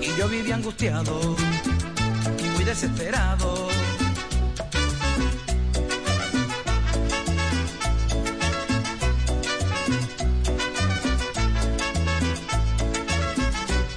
Y 0.00 0.16
yo 0.16 0.28
vivía 0.28 0.54
angustiado 0.54 1.36
y 2.38 2.42
muy 2.54 2.64
desesperado. 2.64 3.68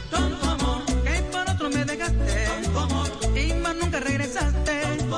Tonto 0.09 0.49
amor, 0.49 0.85
que 1.03 1.21
por 1.31 1.49
otro 1.49 1.69
me 1.69 1.85
dejaste. 1.85 2.47
Tonto 2.63 2.79
amor, 2.79 3.09
más 3.61 3.75
nunca 3.75 3.99
regresaste. 3.99 4.81
Tonto 4.97 5.15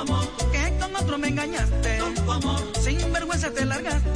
que 0.51 0.77
con 0.77 0.95
otro 0.95 1.17
me 1.17 1.29
engañaste. 1.29 1.99
Tonto 1.99 2.33
amor, 2.33 2.61
sin 2.81 3.13
vergüenza 3.13 3.49
te 3.49 3.65
largaste. 3.65 4.08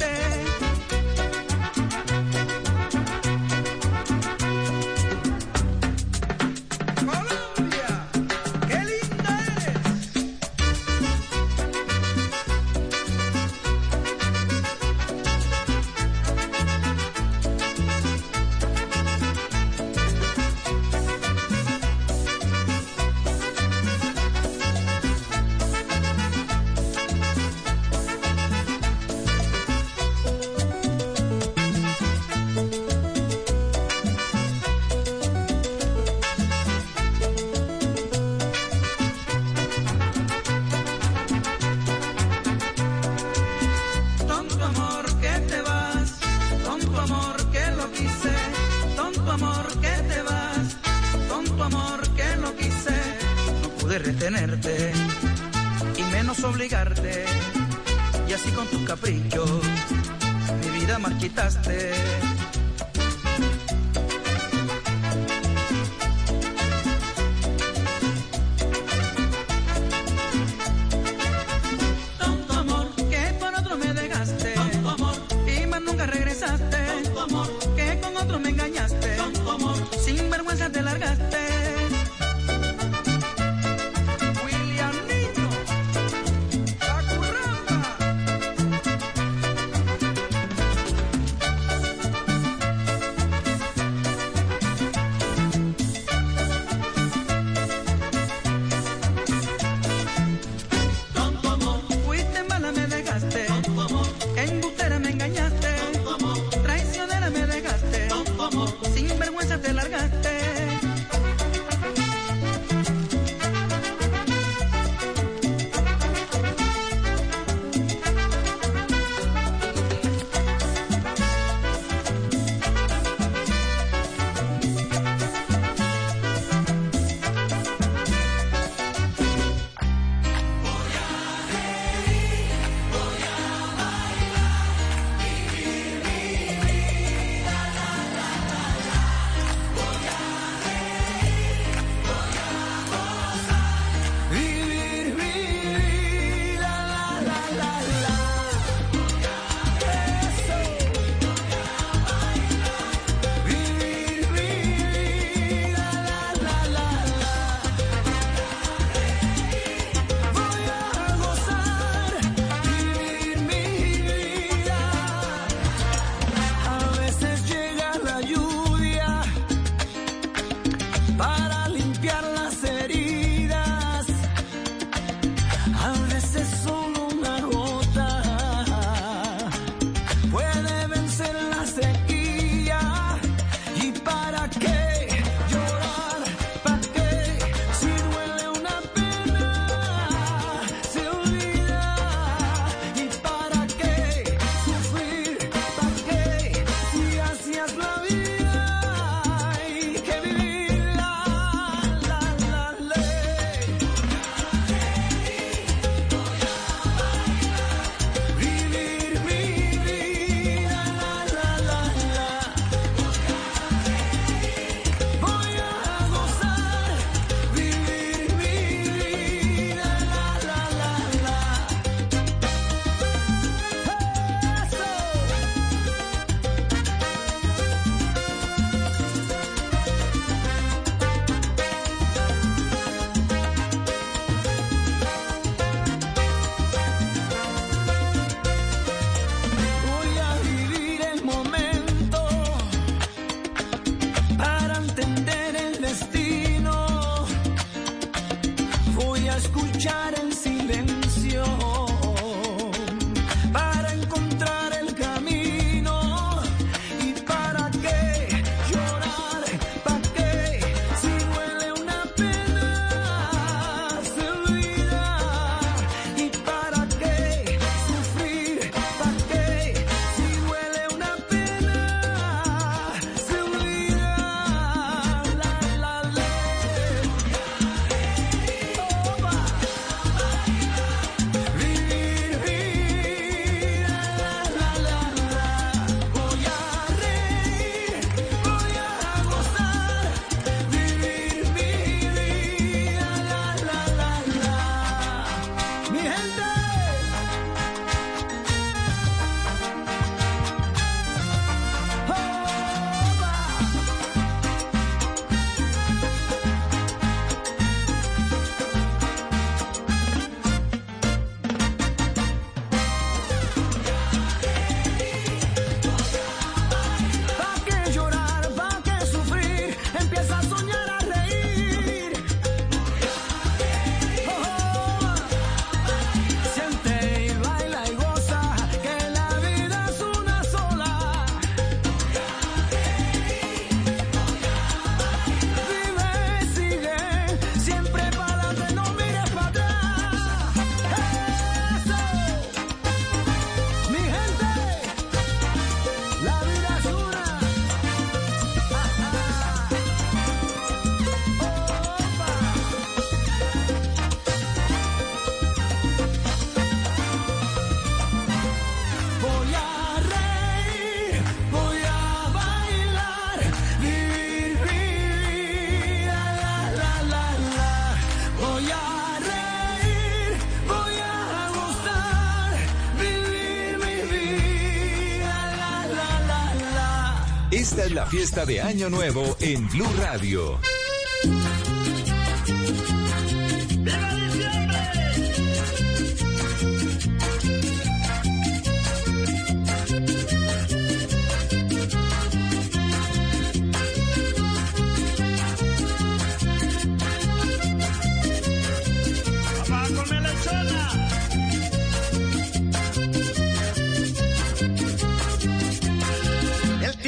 fiesta 378.24 378.46
de 378.46 378.62
Año 378.62 378.88
Nuevo 378.88 379.36
en 379.38 379.68
Blue 379.68 379.86
Radio. 379.98 380.58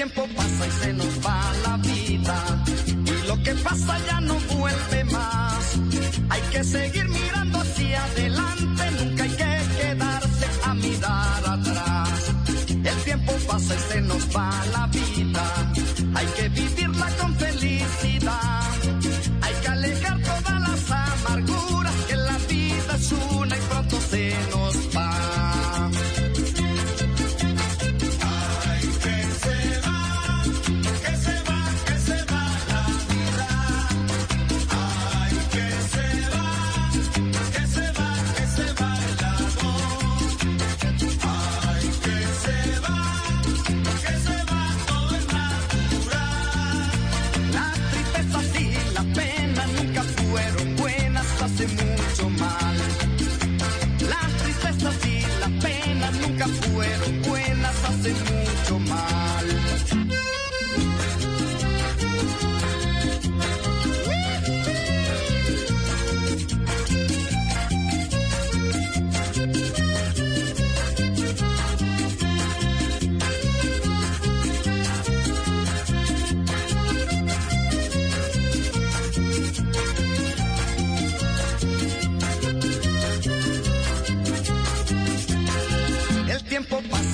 tiempo 0.08 0.34
pasa 0.36 0.66
y 0.66 0.70
se 0.70 0.92
nos 0.92 1.26
va 1.26 1.52
la 1.64 1.76
vida. 1.78 2.64
Y 2.86 3.28
lo 3.28 3.42
que 3.42 3.54
pasa 3.54 3.98
ya 4.06 4.15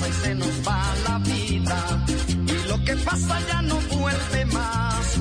y 0.07 0.13
se 0.13 0.35
nos 0.35 0.67
va 0.67 0.81
la 1.07 1.17
vida. 1.19 2.05
Y 2.47 2.67
lo 2.67 2.83
que 2.83 2.95
pasa 2.97 3.39
ya 3.47 3.61
no 3.61 3.75
vuelve 3.97 4.45
más. 4.45 5.19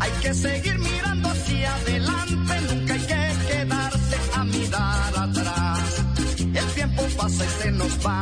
Hay 0.00 0.10
que 0.22 0.34
seguir 0.34 0.78
mirando 0.78 1.28
hacia 1.28 1.74
adelante, 1.74 2.54
nunca 2.70 2.94
hay 2.94 3.00
que 3.00 3.24
quedarse 3.48 4.16
a 4.34 4.44
mirar 4.44 5.12
atrás. 5.16 6.04
El 6.38 6.66
tiempo 6.74 7.02
pasa 7.16 7.44
y 7.44 7.62
se 7.62 7.70
nos 7.72 8.06
va 8.06 8.21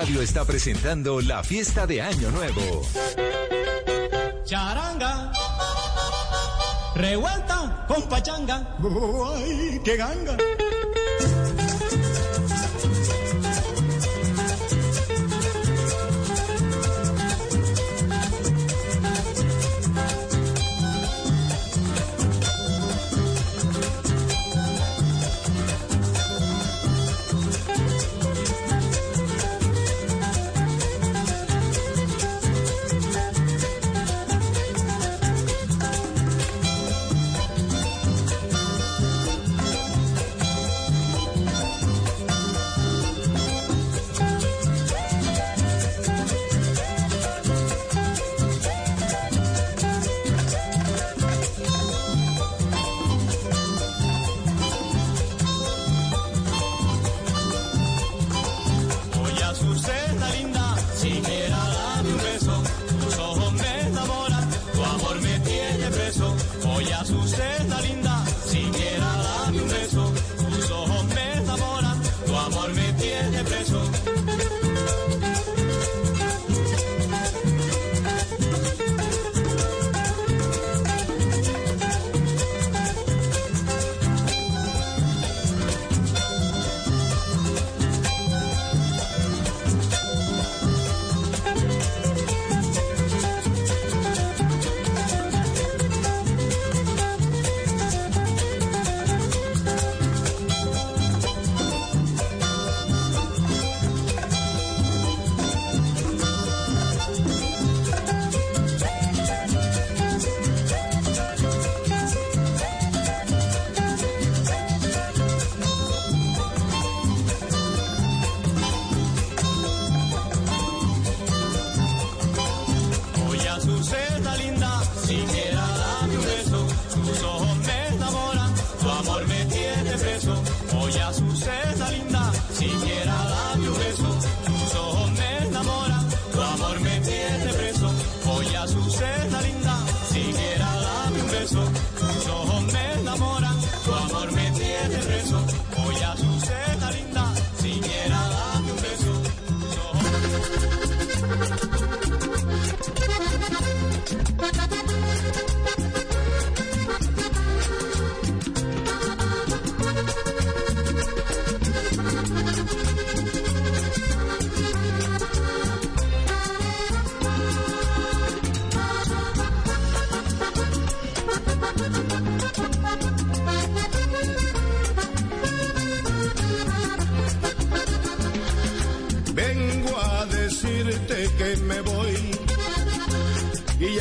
Radio 0.00 0.22
está 0.22 0.46
presentando 0.46 1.20
la 1.20 1.44
fiesta 1.44 1.86
de 1.86 2.00
Año 2.00 2.30
Nuevo. 2.30 2.86
Charanga, 4.44 5.30
revuelta 6.94 7.84
con 7.86 8.08
pachanga. 8.08 8.78
¡Ay, 9.36 9.78
qué 9.84 9.98
ganga! 9.98 10.38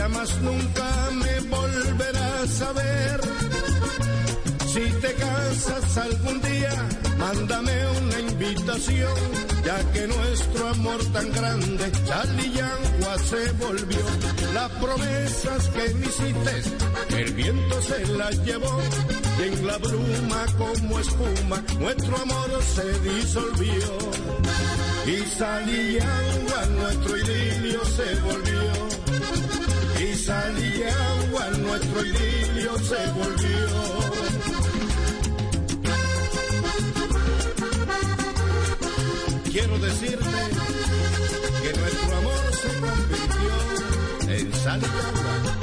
Y 0.10 0.13
ya 0.13 0.19
más 0.19 0.41
nunca 0.41 1.10
me 1.13 1.39
volverás 1.50 2.62
a 2.62 2.74
ver. 2.74 3.22
Si 4.67 4.82
te 5.02 5.13
casas 5.13 5.98
algún 5.98 6.41
día, 6.41 6.74
mándame 7.17 7.72
una 8.02 8.19
invitación, 8.19 9.17
ya 9.65 9.91
que 9.91 10.08
nuestro 10.08 10.67
amor 10.69 11.04
tan 11.12 11.32
grande, 11.32 11.91
Yangua 12.54 13.17
se 13.17 13.52
volvió. 13.54 14.00
Las 14.54 14.72
promesas 14.74 15.67
que 15.69 15.93
me 15.95 16.06
hiciste, 16.06 17.22
el 17.22 17.34
viento 17.34 17.82
se 17.82 18.06
las 18.08 18.45
llevó, 18.45 18.82
y 19.39 19.43
en 19.43 19.67
la 19.67 19.78
bruma 19.78 20.45
como 20.58 21.00
espuma, 21.00 21.63
nuestro 21.80 22.17
amor 22.17 22.63
se 22.76 23.00
disolvió. 23.00 24.19
Y 25.08 25.26
Salillangua 25.38 26.65
nuestro 26.78 27.17
idilio 27.17 27.84
se 27.86 28.15
volvió. 28.22 28.38
Y 30.30 30.32
Salillangua 30.32 31.50
nuestro 31.58 32.06
idilio 32.06 32.78
se 32.78 33.12
volvió. 33.13 33.68
Quiero 39.52 39.80
decirte 39.80 40.26
que 41.63 41.80
nuestro 41.80 42.18
amor 42.18 42.52
se 42.62 42.68
convirtió 42.80 44.34
en 44.36 44.54
Salillangua. 44.54 45.59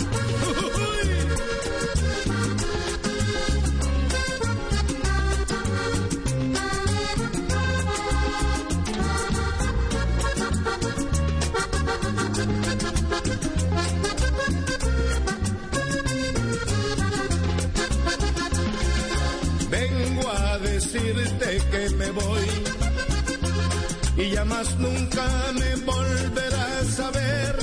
Y 24.47 24.49
ya 24.49 24.55
más 24.55 24.79
nunca 24.79 25.27
me 25.55 25.77
volverás 25.77 27.01
a 27.01 27.11
ver. 27.11 27.57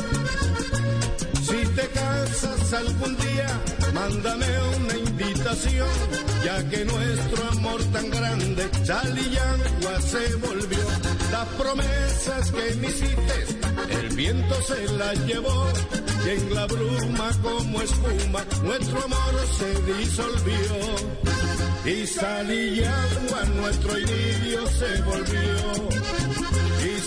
Si 1.42 1.66
te 1.76 1.88
casas 1.90 2.74
algún 2.74 3.18
día, 3.18 3.62
mándame 3.94 4.48
una 4.78 4.98
invitación, 4.98 5.90
ya 6.44 6.70
que 6.70 6.86
nuestro 6.86 7.50
amor 7.52 7.84
tan 7.92 8.10
grande, 8.10 8.70
Yangua 8.86 10.02
se 10.02 10.36
volvió. 10.36 10.86
Las 11.32 11.48
promesas 11.58 12.52
que 12.52 12.76
me 12.76 12.88
hiciste, 12.88 13.38
el 14.00 14.10
viento 14.16 14.56
se 14.62 14.94
las 14.94 15.18
llevó, 15.26 15.68
y 16.26 16.30
en 16.30 16.54
la 16.54 16.66
bruma 16.68 17.30
como 17.42 17.82
espuma, 17.82 18.46
nuestro 18.64 19.04
amor 19.04 19.34
se 19.58 19.94
disolvió. 19.94 21.24
Y 21.86 22.08
Salillangua 22.08 23.44
nuestro 23.58 23.98
idilio 23.98 24.66
se 24.68 25.02
volvió. 25.02 26.23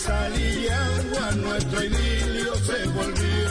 Y 0.06 0.08
Salillangua 0.08 1.30
nuestro 1.32 1.82
idilio 1.82 2.54
se 2.58 2.84
volvió. 2.90 3.50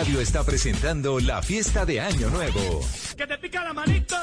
Radio 0.00 0.18
está 0.22 0.42
presentando 0.44 1.20
la 1.20 1.42
fiesta 1.42 1.84
de 1.84 2.00
Año 2.00 2.30
Nuevo. 2.30 2.80
Que 3.18 3.26
te 3.26 3.36
pica 3.36 3.62
la 3.62 3.74
manito. 3.74 4.16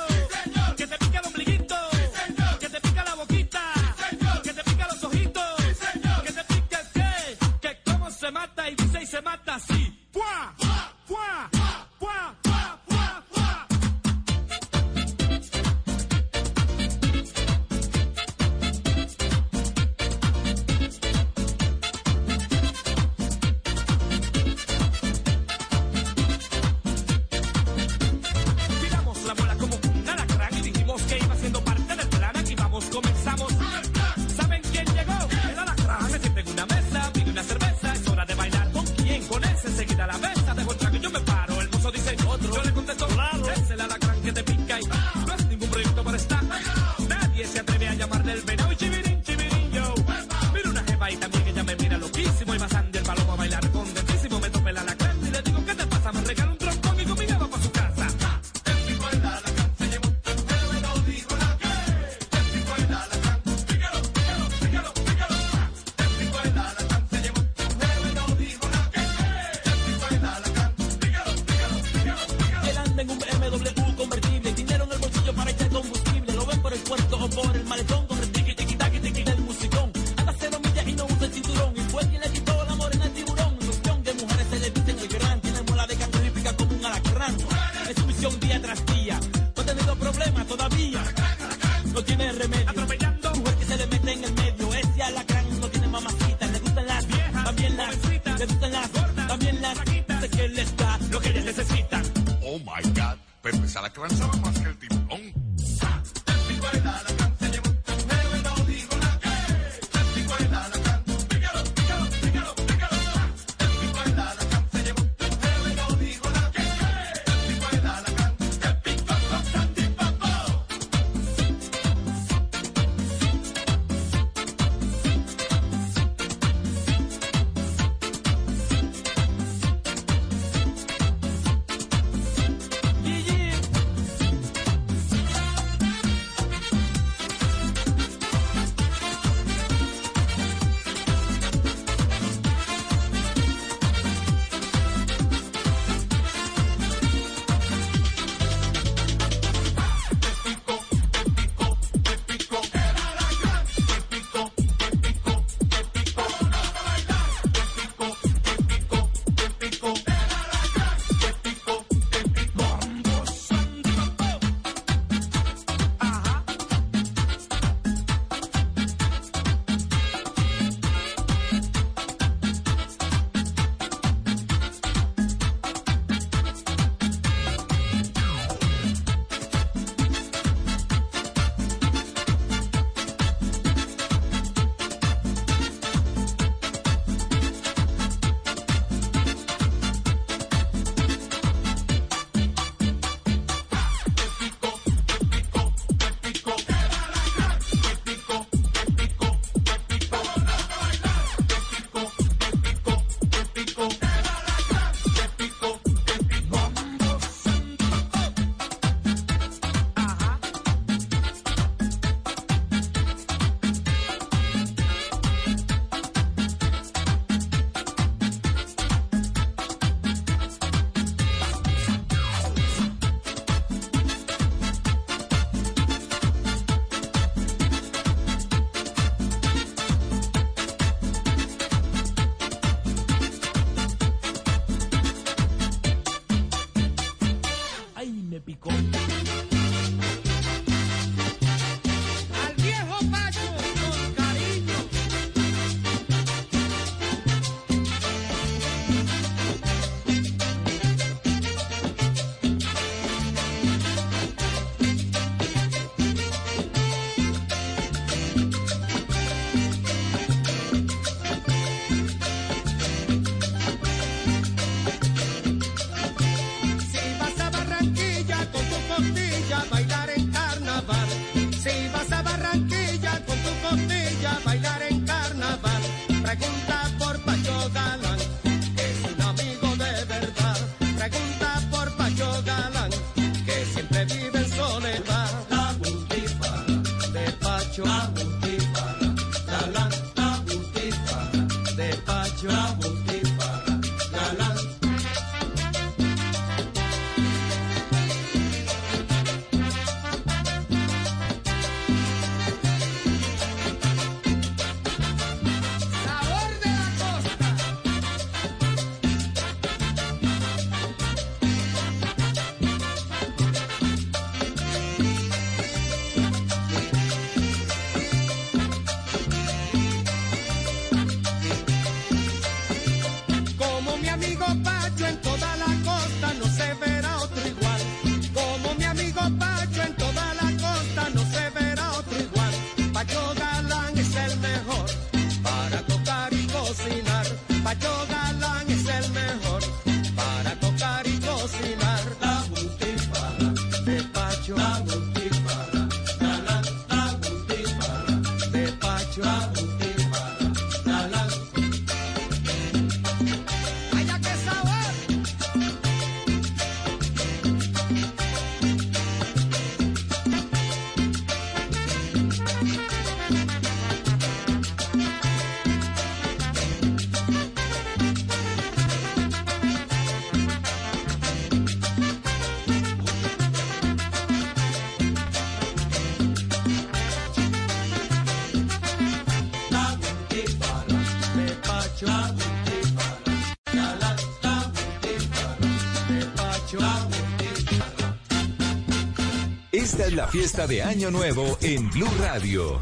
La 390.11 390.27
fiesta 390.27 390.67
de 390.67 390.83
Año 390.83 391.11
Nuevo 391.11 391.57
en 391.61 391.89
Blue 391.89 392.07
Radio. 392.19 392.81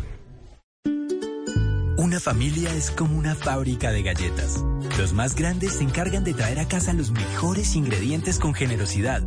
Una 1.98 2.20
familia 2.20 2.72
es 2.76 2.92
como 2.92 3.18
una 3.18 3.34
fábrica 3.34 3.92
de 3.92 4.04
galletas. 4.04 4.64
Los 5.00 5.14
más 5.14 5.34
grandes 5.34 5.74
se 5.74 5.84
encargan 5.84 6.24
de 6.24 6.36
traer 6.36 6.60
a 6.60 6.68
casa 6.68 6.94
los 6.94 7.10
mejores 7.12 7.76
ingredientes 7.76 8.38
con 8.38 8.54
generosidad. 8.54 9.24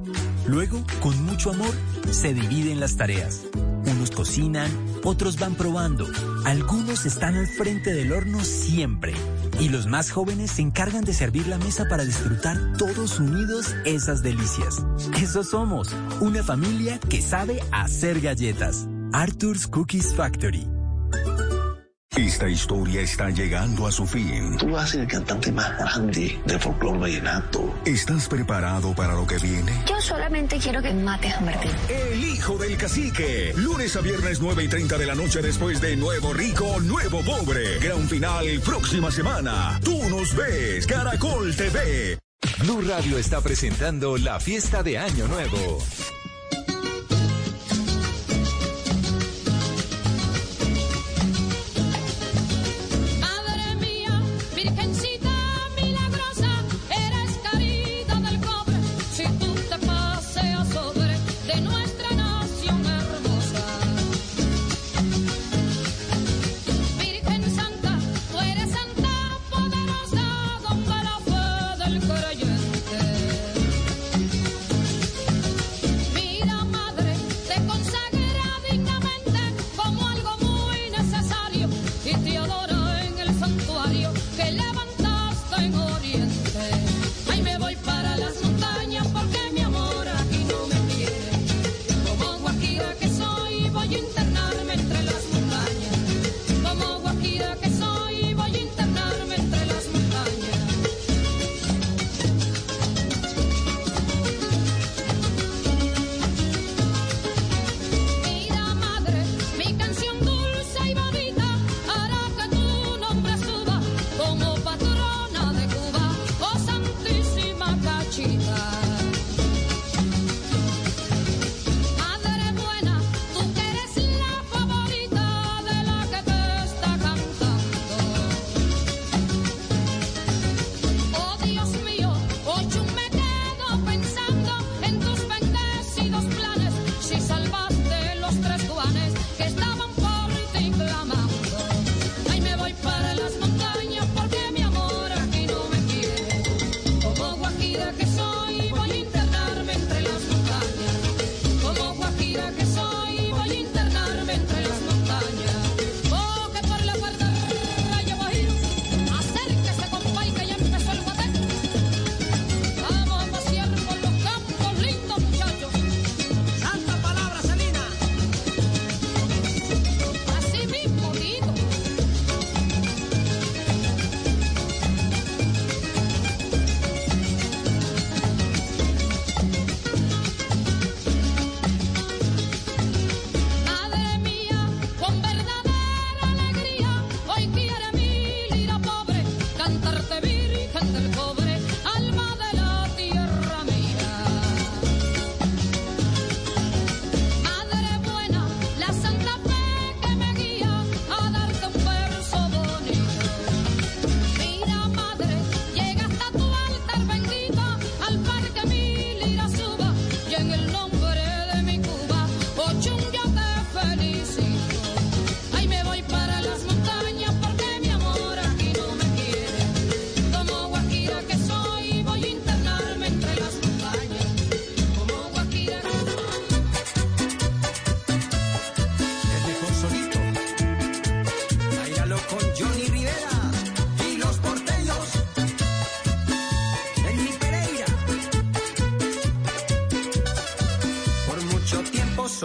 Luego, 0.47 0.85
con 1.01 1.21
mucho 1.25 1.51
amor, 1.51 1.75
se 2.13 2.35
dividen 2.35 2.79
las 2.79 2.97
tareas. 2.97 3.47
Unos 3.91 4.13
cocinan, 4.13 4.71
otros 5.03 5.39
van 5.39 5.57
probando. 5.57 6.07
Algunos 6.45 7.05
están 7.05 7.35
al 7.35 7.49
frente 7.49 7.93
del 7.93 8.13
horno 8.13 8.45
siempre. 8.45 9.15
Y 9.61 9.71
los 9.71 9.87
más 9.87 10.11
jóvenes 10.11 10.53
se 10.53 10.63
encargan 10.63 11.05
de 11.05 11.13
servir 11.13 11.49
la 11.49 11.59
mesa 11.59 11.87
para 11.89 12.05
disfrutar 12.05 12.57
todos 12.79 13.19
unidos 13.19 13.75
esas 13.85 14.23
delicias. 14.23 14.85
Eso 15.21 15.43
somos, 15.43 15.95
una 16.21 16.43
familia 16.43 16.99
que 17.09 17.21
sabe 17.21 17.61
hacer 17.73 18.21
galletas. 18.21 18.87
Arthur's 19.13 19.67
Cookies 19.67 20.15
Factory. 20.15 20.78
Esta 22.19 22.49
historia 22.49 23.01
está 23.01 23.31
llegando 23.31 23.87
a 23.87 23.93
su 23.93 24.05
fin. 24.05 24.57
Tú 24.57 24.71
vas 24.71 24.87
a 24.87 24.87
ser 24.89 25.01
el 25.03 25.07
cantante 25.07 25.53
más 25.53 25.79
grande 25.79 26.37
del 26.45 26.59
folclore 26.59 26.99
vallenato. 26.99 27.73
¿Estás 27.85 28.27
preparado 28.27 28.93
para 28.93 29.15
lo 29.15 29.25
que 29.25 29.39
viene? 29.39 29.85
Yo 29.89 30.01
solamente 30.01 30.59
quiero 30.59 30.83
que 30.83 30.93
mates 30.93 31.33
a 31.33 31.41
Martín. 31.43 31.71
El 31.89 32.25
hijo 32.25 32.59
del 32.59 32.77
cacique. 32.77 33.53
Lunes 33.55 33.95
a 33.95 34.01
viernes 34.01 34.41
9 34.41 34.65
y 34.65 34.69
30 34.69 34.99
de 34.99 35.07
la 35.07 35.15
noche 35.15 35.41
después 35.43 35.81
de 35.81 35.95
Nuevo 35.95 36.33
Rico, 36.33 36.81
Nuevo 36.81 37.21
Pobre. 37.21 37.79
Gran 37.79 38.09
final 38.09 38.47
próxima 38.65 39.13
semana. 39.13 39.79
Tú 39.85 39.97
nos 40.09 40.35
ves, 40.35 40.89
Caracol 40.89 41.55
TV. 41.55 42.19
Blue 42.59 42.81
Radio 42.81 43.17
está 43.17 43.41
presentando 43.41 44.17
la 44.17 44.41
fiesta 44.41 44.83
de 44.83 44.99
Año 44.99 45.29
Nuevo. 45.29 45.79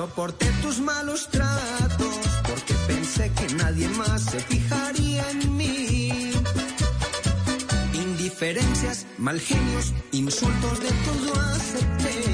Soporté 0.03 0.45
tus 0.61 0.79
malos 0.79 1.29
tratos. 1.29 2.15
Porque 2.47 2.73
pensé 2.87 3.31
que 3.31 3.55
nadie 3.55 3.87
más 3.89 4.21
se 4.23 4.39
fijaría 4.41 5.23
en 5.31 5.57
mí. 5.57 6.31
Indiferencias, 7.93 9.05
mal 9.17 9.39
genios, 9.39 9.93
insultos 10.11 10.79
de 10.81 10.91
todo 11.07 11.39
acepté. 11.55 12.32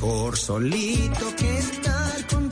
Mejor 0.00 0.36
solito 0.36 1.34
que 1.36 1.58
estar 1.58 2.26
contigo 2.28 2.47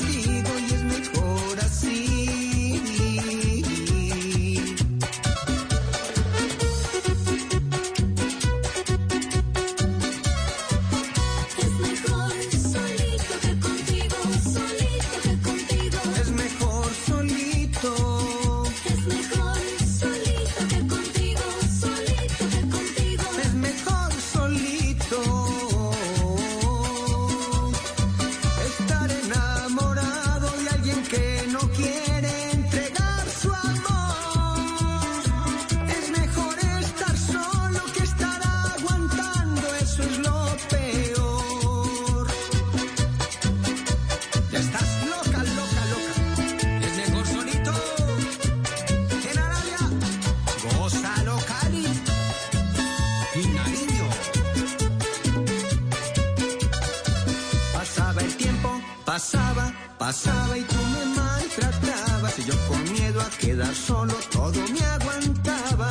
pasaba, 59.27 59.72
pasaba 59.99 60.59
y 60.59 60.62
tú 60.62 60.77
me 60.77 61.05
maltratabas. 61.16 62.39
Y 62.39 62.45
yo 62.45 62.55
con 62.68 62.93
miedo 62.93 63.20
a 63.20 63.31
quedar 63.39 63.74
solo 63.74 64.14
todo 64.31 64.61
me 64.72 64.81
aguantaba. 64.81 65.91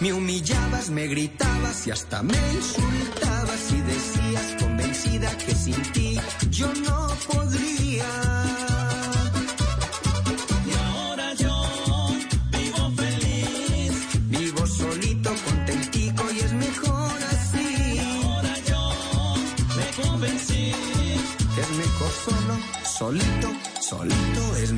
Me 0.00 0.12
humillabas, 0.12 0.90
me 0.90 1.06
gritabas 1.06 1.86
y 1.86 1.90
hasta 1.90 2.22
me 2.22 2.38
insultabas. 2.54 3.72
Y 3.72 3.80
decías 3.80 4.62
convencida 4.62 5.38
que 5.38 5.54
sin 5.54 5.82
ti 5.92 6.20
yo 6.50 6.72
no 6.86 7.08
podría. 7.32 8.35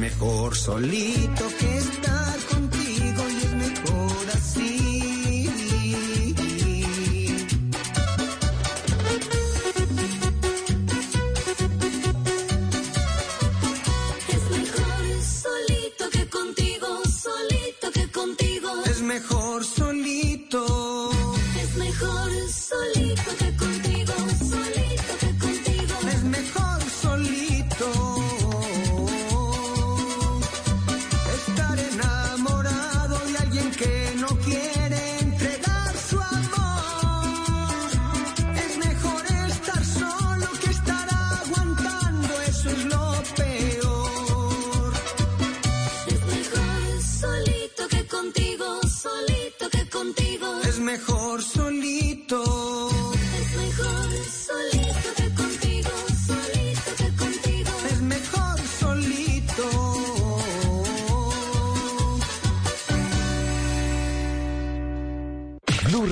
mejor 0.09 0.57
solito 0.57 1.45
que 1.59 1.77
estar 1.77 2.37
con 2.51 2.58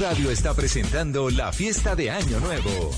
Radio 0.08 0.30
está 0.30 0.54
presentando 0.54 1.30
la 1.30 1.52
fiesta 1.52 1.96
de 1.96 2.12
Año 2.12 2.38
Nuevo. 2.38 2.92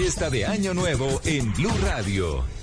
Fiesta 0.00 0.30
de 0.30 0.46
Año 0.46 0.74
Nuevo 0.74 1.20
en 1.24 1.52
Blue 1.54 1.72
Radio. 1.82 2.57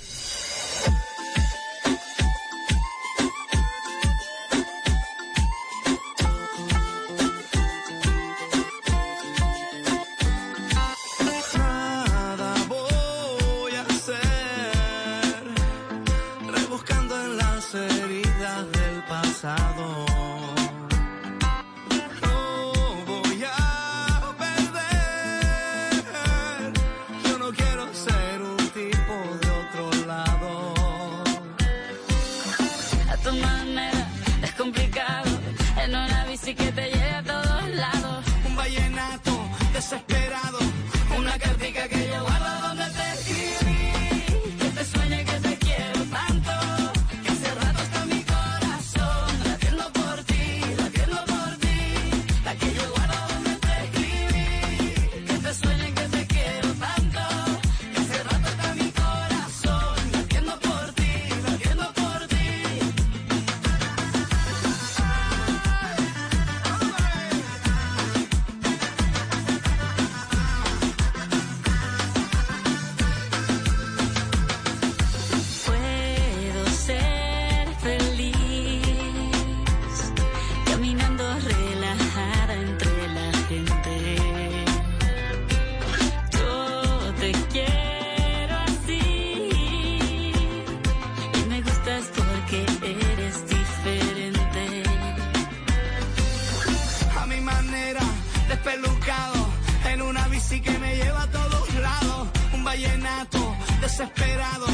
Desesperado. 103.86 104.66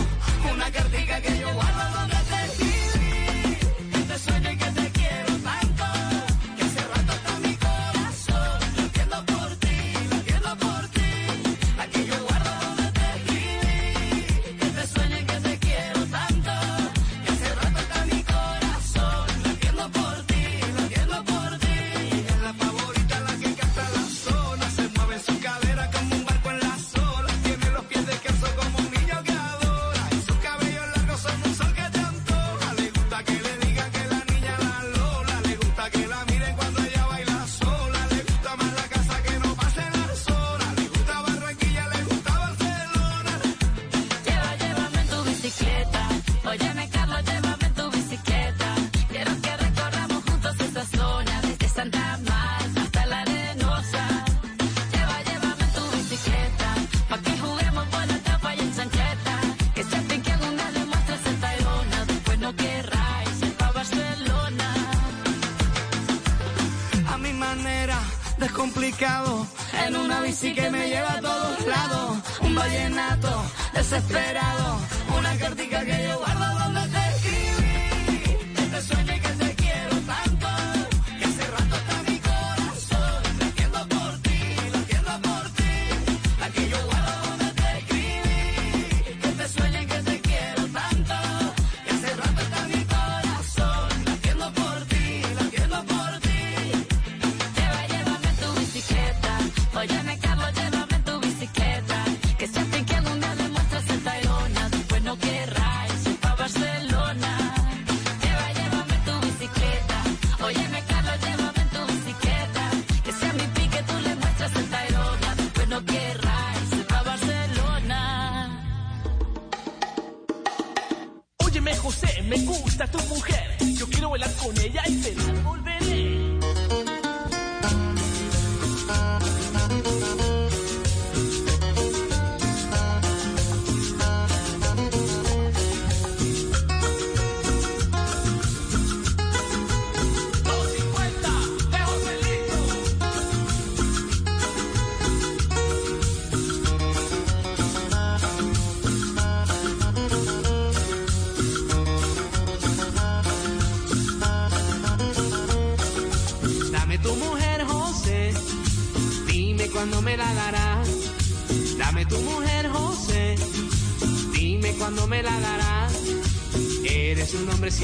Una 0.55 0.71
cartica 0.71 1.21
que 1.21 1.39
yo 1.39 1.53
guardo 1.53 2.12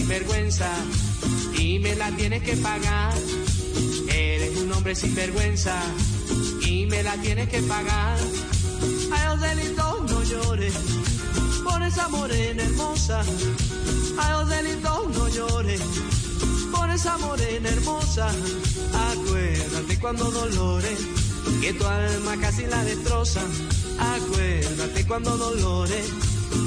un 0.09 0.15
hombre 0.15 0.25
sin 0.25 0.25
vergüenza 0.25 0.71
y 1.59 1.79
me 1.81 1.95
la 1.95 2.11
tienes 2.13 2.43
que 2.43 2.57
pagar. 2.57 3.13
Eres 4.09 4.57
un 4.57 4.73
hombre 4.73 4.95
sin 4.95 5.15
vergüenza 5.15 5.83
y 6.67 6.87
me 6.87 7.03
la 7.03 7.15
tienes 7.21 7.49
que 7.51 7.61
pagar. 7.63 8.17
Ay, 9.13 9.29
Joselito, 9.29 10.07
no 10.09 10.23
llores 10.23 10.75
por 11.63 11.83
esa 11.83 12.09
morena 12.09 12.63
hermosa. 12.63 13.23
Ay, 14.19 14.33
Joselito, 14.35 15.11
no 15.15 15.29
llores 15.29 15.83
por 16.73 16.91
esa 16.91 17.19
morena 17.19 17.69
hermosa. 17.69 18.29
Acuérdate 19.13 19.99
cuando 20.01 20.31
dolores, 20.31 20.99
que 21.61 21.73
tu 21.75 21.85
alma 21.85 22.37
casi 22.41 22.67
la 22.67 22.83
destroza. 22.85 23.43
Acuérdate 23.99 25.07
cuando 25.07 25.37
dolores, 25.37 26.07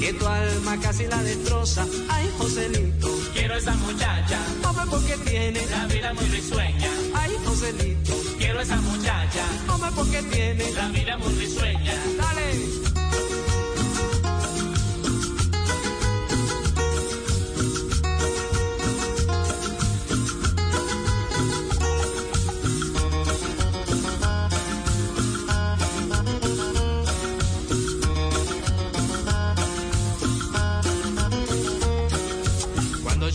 que 0.00 0.12
tu 0.12 0.26
alma 0.26 0.78
casi 0.80 1.06
la 1.06 1.22
destroza. 1.22 1.84
Ay, 2.08 2.30
Joselito, 2.38 3.21
Quiero 3.52 3.70
esa 3.70 3.76
muchacha, 3.84 4.38
hombre, 4.66 4.84
porque 4.90 5.14
tiene. 5.28 5.60
la 5.66 5.86
vida 5.86 6.14
muy 6.14 6.24
risueña. 6.24 6.88
Ay, 7.14 7.36
Joselito, 7.44 8.14
Quiero 8.38 8.60
esa 8.62 8.76
muchacha, 8.76 9.44
hombre, 9.68 9.90
porque 9.94 10.22
tiene. 10.22 10.72
la 10.72 10.88
vida 10.88 11.18
muy 11.18 11.34
risueña. 11.34 11.92
Dale. 12.18 12.91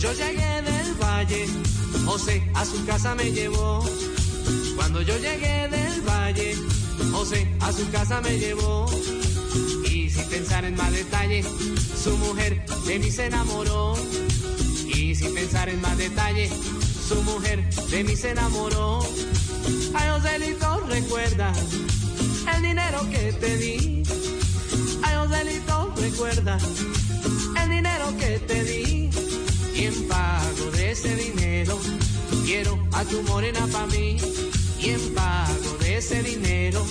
Yo 0.08 0.14
llegué 0.14 0.62
del 0.62 0.94
valle, 0.94 1.46
José 2.06 2.42
a 2.54 2.64
su 2.64 2.84
casa 2.86 3.14
me 3.14 3.30
llevó. 3.30 3.84
Cuando 4.76 5.02
yo 5.02 5.14
llegué 5.18 5.68
del 5.68 6.00
valle, 6.02 6.54
José 7.12 7.46
a 7.60 7.72
su 7.72 7.90
casa 7.90 8.20
me 8.22 8.38
llevó. 8.38 8.86
Y 9.84 10.08
sin 10.08 10.24
pensar 10.30 10.64
en 10.64 10.76
más 10.76 10.92
detalle, 10.92 11.44
su 12.02 12.16
mujer 12.16 12.64
de 12.86 12.98
mí 12.98 13.10
se 13.10 13.26
enamoró. 13.26 13.94
Y 14.86 15.14
sin 15.14 15.34
pensar 15.34 15.68
en 15.68 15.80
más 15.82 15.98
detalle, 15.98 16.50
su 17.08 17.22
mujer 17.22 17.68
de 17.90 18.04
mí 18.04 18.16
se 18.16 18.30
enamoró. 18.30 19.00
Ay, 19.94 20.08
Joselito, 20.10 20.80
recuerda 20.88 21.52
el 22.54 22.62
dinero 22.62 23.00
que 23.10 23.32
te 23.34 23.56
di. 23.58 24.02
Ay, 25.02 25.16
Joselito, 25.16 25.94
recuerda 25.96 26.58
el 27.62 27.70
dinero 27.70 28.16
que 28.16 28.38
te 28.38 28.64
di. 28.64 28.77
Y 29.78 29.84
en 29.84 30.08
pago 30.08 30.70
de 30.72 30.90
ese 30.90 31.14
dinero, 31.14 31.78
quiero 32.44 32.78
a 32.92 33.04
tu 33.04 33.22
morena 33.22 33.60
pa' 33.72 33.86
mí. 33.86 34.16
Y 34.80 34.90
en 34.90 35.14
pago 35.14 35.70
de 35.80 35.98
ese 35.98 36.22
dinero, 36.22 36.84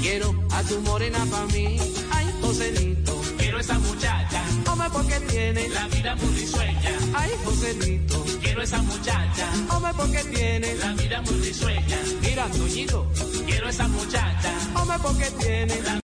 quiero 0.00 0.34
a 0.52 0.62
tu 0.62 0.80
morena 0.82 1.18
pa' 1.30 1.46
mí. 1.46 1.76
Ay, 2.12 2.26
Joselito, 2.40 3.20
Quiero 3.38 3.58
esa 3.58 3.78
muchacha, 3.78 4.42
hombre, 4.70 4.88
porque 4.92 5.18
tiene. 5.28 5.68
la 5.70 5.88
vida 5.88 6.14
muy 6.16 6.34
risueña. 6.36 6.92
Ay, 7.14 7.30
Joselito, 7.44 8.24
Quiero 8.42 8.62
esa 8.62 8.80
muchacha, 8.82 9.46
hombre, 9.70 9.90
porque 9.96 10.24
tiene. 10.24 10.74
la 10.76 10.92
vida 10.94 11.22
muy 11.22 11.34
risueña. 11.40 11.98
Mira, 12.22 12.46
Toñito, 12.48 13.10
Quiero 13.46 13.68
esa 13.68 13.88
muchacha, 13.88 14.52
hombre, 14.76 14.96
porque 15.02 15.30
tiene. 15.40 15.80
la 15.82 15.96